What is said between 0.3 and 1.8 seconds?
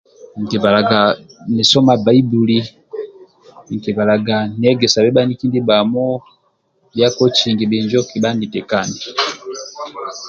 Nkibalaga ni